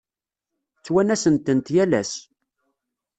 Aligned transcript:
Ttwanasen-tent 0.77 1.67
yal 1.75 1.93
ass. 2.01 2.13